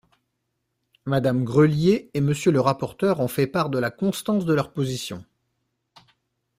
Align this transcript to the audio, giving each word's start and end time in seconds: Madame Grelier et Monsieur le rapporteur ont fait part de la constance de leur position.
Madame 1.05 1.43
Grelier 1.43 2.09
et 2.15 2.21
Monsieur 2.21 2.51
le 2.51 2.59
rapporteur 2.59 3.19
ont 3.19 3.27
fait 3.27 3.45
part 3.45 3.69
de 3.69 3.77
la 3.77 3.91
constance 3.91 4.45
de 4.45 4.53
leur 4.55 4.73
position. 4.73 5.23